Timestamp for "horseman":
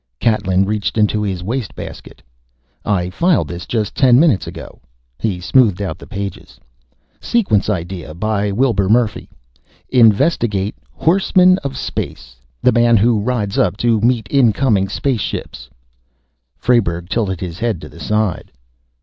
10.91-11.59